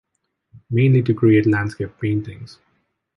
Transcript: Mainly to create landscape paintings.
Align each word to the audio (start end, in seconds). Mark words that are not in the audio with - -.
Mainly 0.71 1.03
to 1.03 1.13
create 1.13 1.45
landscape 1.45 1.91
paintings. 2.01 2.57